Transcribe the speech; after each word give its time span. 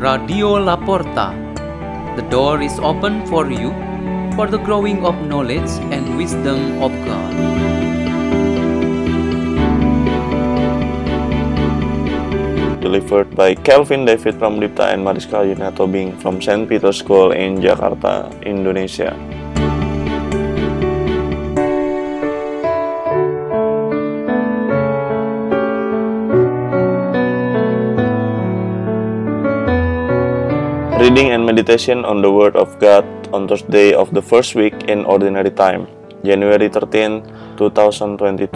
Radio 0.00 0.56
Laporta. 0.56 1.36
The 2.16 2.24
door 2.32 2.62
is 2.64 2.72
open 2.80 3.20
for 3.28 3.52
you 3.52 3.68
for 4.32 4.48
the 4.48 4.56
growing 4.56 5.04
of 5.04 5.12
knowledge 5.28 5.68
and 5.92 6.16
wisdom 6.16 6.80
of 6.80 6.88
God. 7.04 7.36
delivered 12.80 13.36
by 13.36 13.54
Kelvin 13.54 14.06
David 14.06 14.40
Pramdipta 14.40 14.88
and 14.88 15.04
Mariska 15.04 15.44
Yunato 15.44 15.84
Bing 15.84 16.16
from 16.18 16.40
St. 16.40 16.66
Peter's 16.66 16.96
School 16.96 17.30
in 17.30 17.60
Jakarta, 17.60 18.32
Indonesia. 18.42 19.12
Reading 31.10 31.32
and 31.32 31.44
meditation 31.44 32.04
on 32.04 32.22
the 32.22 32.30
Word 32.30 32.54
of 32.54 32.78
God 32.78 33.04
on 33.34 33.48
Thursday 33.48 33.92
of 33.92 34.14
the 34.14 34.22
first 34.22 34.54
week 34.54 34.74
in 34.86 35.04
Ordinary 35.04 35.50
Time, 35.50 35.88
January 36.22 36.68
13, 36.68 37.56
2022. 37.58 38.46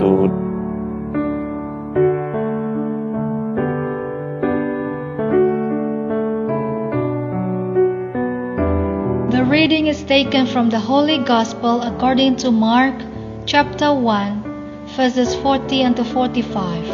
The 9.35 9.43
reading 9.51 9.89
is 9.89 10.05
taken 10.05 10.47
from 10.47 10.71
the 10.71 10.79
Holy 10.79 11.19
Gospel 11.19 11.83
according 11.83 12.37
to 12.37 12.53
Mark 12.53 12.95
chapter 13.47 13.93
1 13.93 14.87
verses 14.95 15.35
40 15.35 15.83
and 15.83 15.97
to 15.97 16.05
45. 16.05 16.87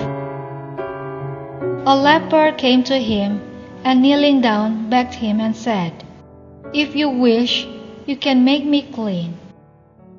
A 1.84 1.94
leper 1.94 2.52
came 2.56 2.82
to 2.84 2.96
him 2.96 3.49
and 3.84 4.02
kneeling 4.02 4.40
down 4.40 4.90
begged 4.90 5.14
him 5.14 5.40
and 5.40 5.56
said, 5.56 6.04
If 6.72 6.94
you 6.94 7.08
wish, 7.08 7.66
you 8.06 8.16
can 8.16 8.44
make 8.44 8.64
me 8.64 8.82
clean. 8.82 9.34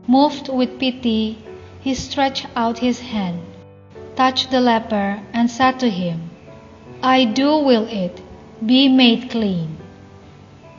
Moved 0.07 0.49
with 0.49 0.79
pity, 0.79 1.37
he 1.81 1.93
stretched 1.93 2.47
out 2.55 2.79
his 2.79 2.99
hand, 2.99 3.39
touched 4.15 4.51
the 4.51 4.61
leper, 4.61 5.19
and 5.33 5.49
said 5.49 5.79
to 5.79 5.89
him, 5.89 6.29
I 7.03 7.25
do 7.25 7.57
will 7.57 7.87
it, 7.87 8.21
be 8.65 8.87
made 8.87 9.29
clean. 9.29 9.77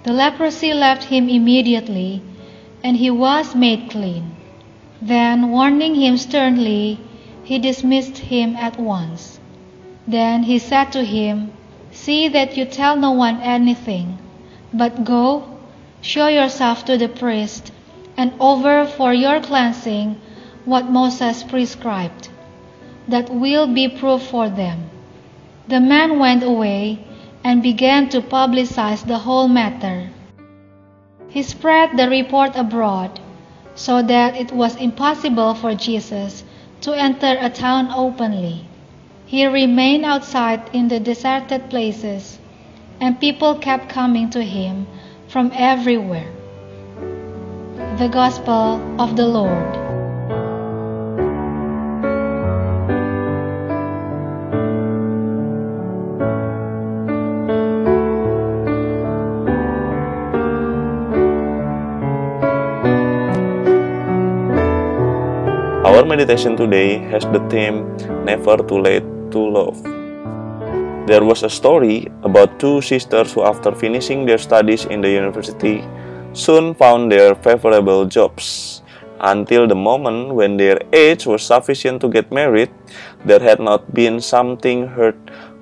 The 0.04 0.12
leprosy 0.12 0.72
left 0.74 1.04
him 1.04 1.28
immediately, 1.28 2.22
and 2.82 2.96
he 2.96 3.10
was 3.10 3.54
made 3.54 3.90
clean. 3.90 4.34
Then, 5.00 5.50
warning 5.50 5.94
him 5.94 6.16
sternly, 6.16 6.98
he 7.44 7.58
dismissed 7.58 8.18
him 8.18 8.56
at 8.56 8.78
once. 8.78 9.40
Then 10.06 10.44
he 10.44 10.58
said 10.58 10.92
to 10.92 11.04
him, 11.04 11.52
See 11.92 12.28
that 12.28 12.56
you 12.56 12.64
tell 12.64 12.96
no 12.96 13.12
one 13.12 13.40
anything, 13.42 14.18
but 14.72 15.04
go, 15.04 15.44
show 16.00 16.26
yourself 16.26 16.84
to 16.86 16.96
the 16.96 17.08
priest, 17.08 17.70
and 18.16 18.32
offer 18.38 18.86
for 18.86 19.12
your 19.12 19.40
cleansing 19.40 20.18
what 20.64 20.90
Moses 20.90 21.42
prescribed. 21.42 22.28
That 23.08 23.28
will 23.28 23.66
be 23.66 23.88
proof 23.88 24.22
for 24.22 24.48
them. 24.48 24.88
The 25.68 25.80
man 25.80 26.18
went 26.18 26.42
away 26.42 27.04
and 27.44 27.62
began 27.62 28.08
to 28.08 28.20
publicize 28.22 29.06
the 29.06 29.18
whole 29.18 29.48
matter. 29.48 30.08
He 31.28 31.42
spread 31.42 31.96
the 31.96 32.08
report 32.08 32.56
abroad, 32.56 33.20
so 33.74 34.02
that 34.02 34.36
it 34.36 34.50
was 34.50 34.76
impossible 34.76 35.54
for 35.54 35.74
Jesus 35.74 36.42
to 36.80 36.92
enter 36.92 37.36
a 37.38 37.50
town 37.50 37.88
openly. 37.94 38.66
He 39.32 39.46
remained 39.46 40.04
outside 40.04 40.60
in 40.74 40.88
the 40.88 41.00
deserted 41.00 41.70
places, 41.70 42.38
and 43.00 43.18
people 43.18 43.54
kept 43.54 43.88
coming 43.88 44.28
to 44.28 44.44
him 44.44 44.86
from 45.26 45.50
everywhere. 45.54 46.28
The 47.96 48.10
Gospel 48.12 48.76
of 49.00 49.16
the 49.16 49.24
Lord. 49.24 49.72
Our 65.88 66.04
meditation 66.04 66.54
today 66.54 66.98
has 67.08 67.24
the 67.32 67.40
theme 67.48 67.96
Never 68.26 68.58
Too 68.58 68.76
Late 68.76 69.21
to 69.32 69.40
Love. 69.40 69.82
There 71.06 71.24
was 71.24 71.42
a 71.42 71.50
story 71.50 72.06
about 72.22 72.60
two 72.60 72.80
sisters 72.80 73.32
who, 73.32 73.42
after 73.42 73.72
finishing 73.72 74.24
their 74.24 74.38
studies 74.38 74.84
in 74.84 75.00
the 75.00 75.10
university, 75.10 75.82
soon 76.32 76.74
found 76.74 77.10
their 77.10 77.34
favorable 77.34 78.06
jobs. 78.06 78.82
Until 79.18 79.66
the 79.66 79.74
moment 79.74 80.34
when 80.34 80.56
their 80.56 80.78
age 80.92 81.26
was 81.26 81.42
sufficient 81.42 82.00
to 82.00 82.08
get 82.08 82.30
married, 82.32 82.70
there 83.24 83.40
had 83.40 83.60
not 83.60 83.92
been 83.94 84.20
something 84.20 84.86
heard 84.86 85.18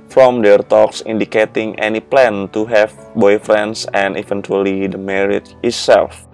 from 0.08 0.42
their 0.42 0.58
talks 0.58 1.02
indicating 1.06 1.78
any 1.78 2.00
plan 2.00 2.48
to 2.52 2.66
have 2.66 2.92
boyfriends 3.14 3.86
and 3.94 4.16
eventually 4.16 4.86
the 4.86 4.98
marriage 4.98 5.54
itself. 5.62 6.29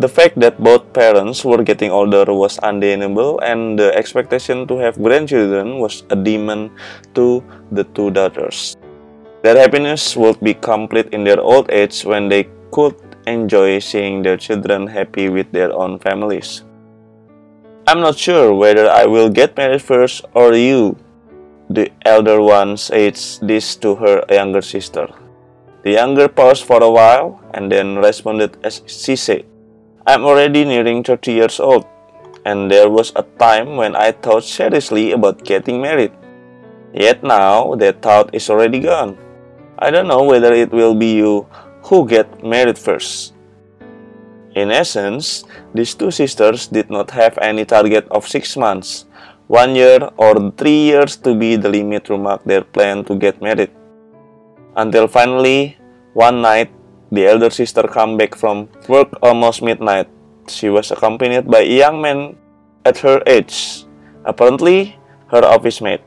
The 0.00 0.08
fact 0.08 0.34
that 0.42 0.58
both 0.58 0.92
parents 0.92 1.44
were 1.44 1.62
getting 1.62 1.94
older 1.94 2.26
was 2.34 2.58
undeniable, 2.58 3.38
and 3.46 3.78
the 3.78 3.94
expectation 3.94 4.66
to 4.66 4.78
have 4.78 4.98
grandchildren 4.98 5.78
was 5.78 6.02
a 6.10 6.16
demon 6.16 6.74
to 7.14 7.44
the 7.70 7.84
two 7.94 8.10
daughters. 8.10 8.76
Their 9.42 9.54
happiness 9.54 10.16
would 10.16 10.40
be 10.40 10.54
complete 10.54 11.14
in 11.14 11.22
their 11.22 11.38
old 11.38 11.70
age 11.70 12.02
when 12.02 12.28
they 12.28 12.48
could 12.72 12.98
enjoy 13.26 13.78
seeing 13.78 14.22
their 14.22 14.36
children 14.36 14.86
happy 14.86 15.28
with 15.28 15.52
their 15.52 15.72
own 15.72 15.98
families. 16.00 16.64
I'm 17.86 18.00
not 18.00 18.18
sure 18.18 18.54
whether 18.54 18.90
I 18.90 19.06
will 19.06 19.28
get 19.28 19.56
married 19.56 19.82
first 19.82 20.24
or 20.34 20.54
you, 20.54 20.96
the 21.70 21.92
elder 22.02 22.40
one 22.40 22.76
said 22.76 23.14
this 23.42 23.76
to 23.76 23.94
her 23.94 24.24
younger 24.28 24.62
sister. 24.62 25.06
The 25.84 25.92
younger 25.92 26.28
paused 26.28 26.64
for 26.64 26.82
a 26.82 26.90
while 26.90 27.40
and 27.52 27.70
then 27.70 27.96
responded 27.96 28.56
as 28.64 28.82
she 28.86 29.16
said, 29.16 29.44
I'm 30.06 30.28
already 30.28 30.68
nearing 30.68 31.00
30 31.00 31.32
years 31.32 31.56
old, 31.56 31.88
and 32.44 32.70
there 32.70 32.90
was 32.92 33.12
a 33.16 33.24
time 33.40 33.80
when 33.80 33.96
I 33.96 34.12
thought 34.12 34.44
seriously 34.44 35.12
about 35.12 35.44
getting 35.48 35.80
married. 35.80 36.12
Yet 36.92 37.24
now 37.24 37.74
that 37.76 38.02
thought 38.02 38.28
is 38.36 38.50
already 38.50 38.80
gone. 38.80 39.16
I 39.78 39.90
don't 39.90 40.06
know 40.06 40.22
whether 40.22 40.52
it 40.52 40.70
will 40.70 40.94
be 40.94 41.16
you 41.16 41.48
who 41.88 42.06
get 42.06 42.44
married 42.44 42.76
first. 42.76 43.32
In 44.52 44.70
essence, 44.70 45.44
these 45.72 45.94
two 45.94 46.10
sisters 46.10 46.68
did 46.68 46.90
not 46.90 47.10
have 47.10 47.38
any 47.40 47.64
target 47.64 48.04
of 48.10 48.28
six 48.28 48.58
months, 48.58 49.06
one 49.48 49.74
year, 49.74 50.10
or 50.18 50.52
three 50.52 50.92
years 50.92 51.16
to 51.24 51.34
be 51.34 51.56
the 51.56 51.70
limit 51.70 52.04
to 52.12 52.18
mark 52.18 52.44
their 52.44 52.62
plan 52.62 53.04
to 53.08 53.16
get 53.16 53.40
married. 53.40 53.72
Until 54.76 55.08
finally, 55.08 55.78
one 56.12 56.42
night, 56.42 56.70
the 57.14 57.26
elder 57.26 57.50
sister 57.50 57.86
came 57.86 58.16
back 58.16 58.34
from 58.34 58.68
work 58.88 59.08
almost 59.22 59.62
midnight. 59.62 60.08
She 60.48 60.68
was 60.68 60.90
accompanied 60.90 61.50
by 61.50 61.60
a 61.60 61.78
young 61.78 62.02
man 62.02 62.36
at 62.84 62.98
her 62.98 63.22
age, 63.26 63.86
apparently 64.24 64.98
her 65.28 65.44
office 65.44 65.80
mate. 65.80 66.02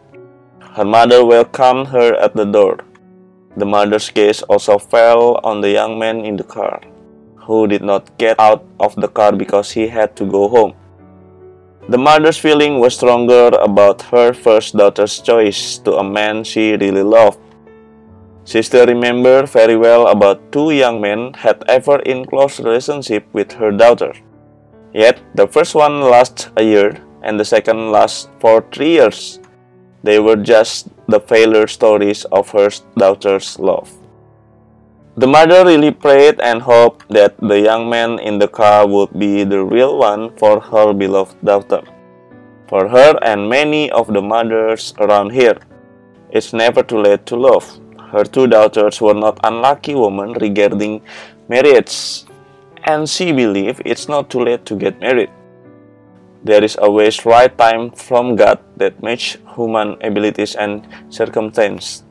Her 0.76 0.86
mother 0.86 1.26
welcomed 1.26 1.88
her 1.88 2.14
at 2.16 2.36
the 2.36 2.46
door. 2.46 2.78
The 3.58 3.66
mother's 3.66 4.12
gaze 4.12 4.44
also 4.44 4.78
fell 4.78 5.42
on 5.44 5.62
the 5.62 5.72
young 5.72 5.98
man 5.98 6.22
in 6.22 6.38
the 6.38 6.44
car, 6.44 6.82
who 7.36 7.66
did 7.66 7.82
not 7.82 8.16
get 8.20 8.40
out 8.40 8.64
of 8.80 8.94
the 8.96 9.08
car 9.08 9.32
because 9.32 9.72
he 9.72 9.88
had 9.88 10.16
to 10.18 10.26
go 10.26 10.48
home. 10.48 10.76
The 11.90 11.98
mother's 11.98 12.38
feeling 12.38 12.80
was 12.80 12.96
stronger 12.96 13.48
about 13.58 14.02
her 14.14 14.34
first 14.34 14.76
daughter's 14.76 15.20
choice 15.22 15.80
to 15.88 15.96
a 15.96 16.04
man 16.04 16.44
she 16.44 16.76
really 16.76 17.02
loved. 17.02 17.40
Still 18.48 18.88
remembered 18.88 19.50
very 19.50 19.76
well 19.76 20.08
about 20.08 20.54
two 20.54 20.72
young 20.72 21.02
men 21.02 21.34
had 21.34 21.62
ever 21.68 22.00
in 22.08 22.24
close 22.24 22.62
relationship 22.62 23.28
with 23.34 23.52
her 23.52 23.72
daughter. 23.72 24.14
Yet 24.94 25.20
the 25.36 25.48
first 25.48 25.76
one 25.76 26.00
lasted 26.00 26.54
a 26.56 26.64
year 26.64 27.04
and 27.24 27.38
the 27.38 27.44
second 27.44 27.92
lasted 27.92 28.32
for 28.40 28.64
three 28.72 28.96
years. 29.04 29.42
They 30.02 30.20
were 30.20 30.38
just 30.38 30.88
the 31.08 31.20
failure 31.20 31.68
stories 31.68 32.24
of 32.32 32.50
her 32.52 32.70
daughter's 32.98 33.60
love. 33.60 33.92
The 35.18 35.28
mother 35.28 35.66
really 35.66 35.92
prayed 35.92 36.40
and 36.40 36.62
hoped 36.62 37.10
that 37.10 37.36
the 37.42 37.60
young 37.60 37.90
man 37.90 38.18
in 38.20 38.40
the 38.40 38.48
car 38.48 38.88
would 38.88 39.12
be 39.20 39.44
the 39.44 39.62
real 39.66 39.98
one 39.98 40.32
for 40.38 40.62
her 40.62 40.94
beloved 40.94 41.36
daughter. 41.44 41.82
For 42.70 42.88
her 42.88 43.20
and 43.24 43.50
many 43.50 43.92
of 43.92 44.08
the 44.08 44.22
mothers 44.22 44.94
around 45.00 45.32
here, 45.32 45.58
it's 46.32 46.54
never 46.54 46.82
too 46.82 47.00
late 47.00 47.26
to 47.26 47.36
love. 47.36 47.68
Her 48.12 48.24
two 48.24 48.48
daughters 48.48 49.02
were 49.02 49.14
not 49.14 49.40
unlucky 49.44 49.96
women 49.96 50.34
regarding 50.34 51.02
marriage, 51.50 52.24
and 52.84 53.10
she 53.10 53.32
believed 53.32 53.82
it's 53.84 54.08
not 54.08 54.30
too 54.30 54.44
late 54.44 54.66
to 54.66 54.76
get 54.76 55.00
married. 55.00 55.30
There 56.44 56.64
is 56.64 56.78
always 56.78 57.26
right 57.26 57.52
time 57.58 57.92
from 57.92 58.38
God 58.38 58.60
that 58.78 59.04
match 59.04 59.38
human 59.56 59.98
abilities 60.02 60.56
and 60.56 60.88
circumstances. 61.10 62.04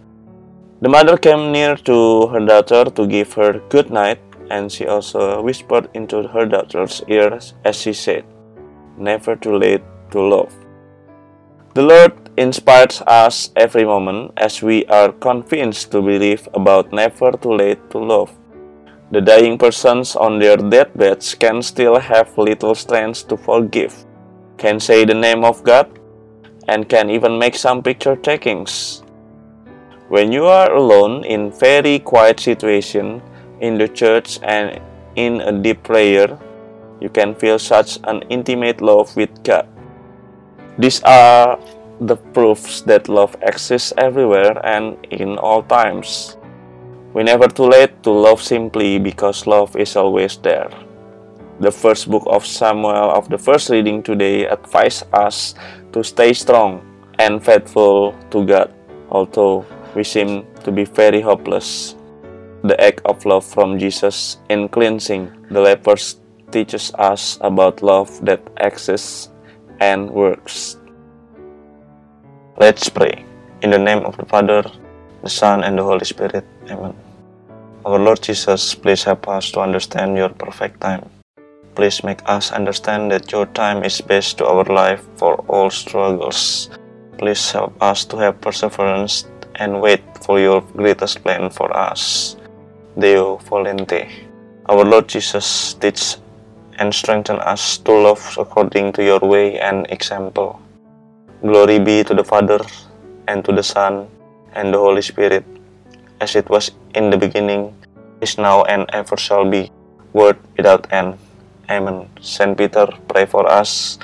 The 0.82 0.90
mother 0.90 1.16
came 1.16 1.52
near 1.52 1.76
to 1.88 2.26
her 2.28 2.44
daughter 2.44 2.84
to 2.90 3.06
give 3.06 3.32
her 3.32 3.62
good 3.70 3.90
night, 3.90 4.20
and 4.50 4.70
she 4.70 4.87
also 4.87 5.40
whispered 5.40 5.88
into 5.94 6.28
her 6.28 6.44
daughter's 6.44 7.02
ears 7.08 7.54
as 7.64 7.81
she 7.81 7.94
said, 7.94 8.25
Never 8.99 9.37
too 9.37 9.56
late 9.56 9.82
to 10.10 10.20
love. 10.20 10.52
The 11.72 11.82
Lord 11.82 12.25
inspires 12.36 13.02
us 13.06 13.50
every 13.56 13.84
moment 13.84 14.32
as 14.36 14.62
we 14.62 14.84
are 14.86 15.12
convinced 15.12 15.90
to 15.90 16.02
believe 16.02 16.48
about 16.54 16.92
never 16.92 17.32
too 17.32 17.54
late 17.54 17.90
to 17.90 17.98
love. 17.98 18.32
The 19.10 19.20
dying 19.20 19.56
persons 19.56 20.16
on 20.16 20.38
their 20.38 20.56
deathbeds 20.56 21.34
can 21.34 21.62
still 21.62 21.98
have 21.98 22.36
little 22.36 22.74
strength 22.74 23.28
to 23.28 23.36
forgive, 23.36 24.04
can 24.58 24.80
say 24.80 25.04
the 25.04 25.14
name 25.14 25.44
of 25.44 25.62
God, 25.62 25.88
and 26.68 26.88
can 26.88 27.08
even 27.08 27.38
make 27.38 27.54
some 27.54 27.82
picture 27.82 28.16
takings. 28.16 29.02
When 30.08 30.32
you 30.32 30.46
are 30.46 30.72
alone 30.74 31.24
in 31.24 31.52
very 31.52 31.98
quiet 32.00 32.40
situation 32.40 33.22
in 33.60 33.78
the 33.78 33.88
church 33.88 34.38
and 34.42 34.80
in 35.14 35.40
a 35.40 35.52
deep 35.52 35.82
prayer, 35.82 36.38
you 37.00 37.08
can 37.08 37.34
feel 37.34 37.58
such 37.58 37.98
an 38.04 38.22
intimate 38.28 38.80
love 38.80 39.14
with 39.16 39.30
God. 39.44 39.68
These 40.78 41.00
are 41.02 41.58
the 42.00 42.16
proofs 42.16 42.82
that 42.82 43.08
love 43.08 43.37
exists 43.43 43.93
everywhere 43.96 44.60
and 44.66 44.96
in 45.10 45.38
all 45.38 45.62
times. 45.62 46.37
We 47.14 47.22
never 47.22 47.48
too 47.48 47.69
late 47.69 48.02
to 48.02 48.10
love 48.10 48.43
simply 48.43 48.98
because 48.98 49.46
love 49.46 49.75
is 49.76 49.96
always 49.96 50.37
there. 50.37 50.69
The 51.60 51.72
first 51.72 52.10
book 52.10 52.25
of 52.26 52.44
Samuel 52.44 53.10
of 53.12 53.31
the 53.31 53.38
first 53.38 53.70
reading 53.70 54.02
today 54.02 54.46
advises 54.46 55.08
us 55.14 55.54
to 55.93 56.04
stay 56.04 56.34
strong 56.34 56.84
and 57.19 57.43
faithful 57.43 58.14
to 58.31 58.44
God, 58.44 58.75
although 59.08 59.64
we 59.94 60.04
seem 60.04 60.44
to 60.64 60.70
be 60.70 60.84
very 60.84 61.22
hopeless. 61.22 61.96
The 62.62 62.78
act 62.78 63.00
of 63.06 63.25
love 63.25 63.44
from 63.44 63.78
Jesus 63.78 64.37
in 64.50 64.69
cleansing 64.69 65.32
the 65.50 65.60
lepers 65.60 66.20
teaches 66.50 66.92
us 66.99 67.38
about 67.40 67.82
love 67.82 68.12
that 68.26 68.42
exists 68.58 69.31
and 69.81 70.10
works. 70.10 70.76
Let's 72.58 72.88
pray. 72.88 73.22
In 73.60 73.68
the 73.68 73.78
name 73.78 74.06
of 74.06 74.16
the 74.16 74.24
Father, 74.24 74.64
the 75.22 75.28
Son, 75.28 75.62
and 75.62 75.76
the 75.76 75.82
Holy 75.84 76.06
Spirit. 76.06 76.42
Amen. 76.70 76.96
Our 77.84 77.98
Lord 77.98 78.22
Jesus, 78.22 78.74
please 78.74 79.04
help 79.04 79.28
us 79.28 79.50
to 79.52 79.60
understand 79.60 80.16
your 80.16 80.30
perfect 80.30 80.80
time. 80.80 81.04
Please 81.74 82.02
make 82.02 82.24
us 82.24 82.52
understand 82.52 83.12
that 83.12 83.30
your 83.30 83.44
time 83.52 83.84
is 83.84 84.00
best 84.00 84.38
to 84.38 84.46
our 84.46 84.64
life 84.64 85.04
for 85.16 85.36
all 85.52 85.68
struggles. 85.68 86.70
Please 87.18 87.44
help 87.52 87.76
us 87.82 88.06
to 88.06 88.16
have 88.16 88.40
perseverance 88.40 89.28
and 89.56 89.82
wait 89.82 90.00
for 90.24 90.40
your 90.40 90.62
greatest 90.62 91.22
plan 91.22 91.50
for 91.50 91.68
us. 91.76 92.36
Deo 92.98 93.36
volente. 93.36 94.08
Our 94.64 94.82
Lord 94.82 95.08
Jesus, 95.08 95.74
teach 95.74 96.16
and 96.78 96.94
strengthen 96.94 97.36
us 97.36 97.76
to 97.84 97.92
love 97.92 98.24
according 98.40 98.92
to 98.94 99.04
your 99.04 99.20
way 99.20 99.60
and 99.60 99.84
example. 99.90 100.62
Glory 101.42 101.78
be 101.78 102.02
to 102.02 102.14
the 102.14 102.24
Father, 102.24 102.60
and 103.28 103.44
to 103.44 103.52
the 103.52 103.62
Son, 103.62 104.08
and 104.54 104.72
the 104.72 104.78
Holy 104.78 105.02
Spirit, 105.02 105.44
as 106.20 106.34
it 106.34 106.48
was 106.48 106.72
in 106.94 107.10
the 107.10 107.18
beginning, 107.18 107.76
is 108.20 108.38
now, 108.38 108.64
and 108.64 108.88
ever 108.92 109.16
shall 109.16 109.44
be, 109.44 109.70
word 110.12 110.38
without 110.56 110.88
end. 110.92 111.18
Amen. 111.68 112.08
Saint 112.20 112.56
Peter, 112.56 112.88
pray 113.08 113.26
for 113.26 113.44
us. 113.44 113.98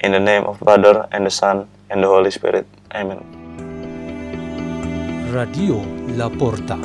In 0.00 0.12
the 0.12 0.20
name 0.20 0.44
of 0.44 0.58
the 0.58 0.64
Father, 0.64 1.06
and 1.12 1.26
the 1.26 1.30
Son, 1.30 1.68
and 1.90 2.02
the 2.02 2.08
Holy 2.08 2.30
Spirit. 2.30 2.66
Amen. 2.94 3.22
Radio 5.30 5.78
La 6.18 6.28
Porta. 6.28 6.78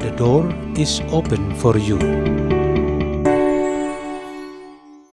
The 0.00 0.12
door 0.16 0.48
is 0.76 1.00
open 1.12 1.54
for 1.56 1.78
you. 1.78 2.39